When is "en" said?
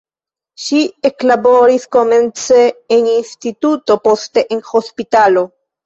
2.99-3.13, 4.59-4.67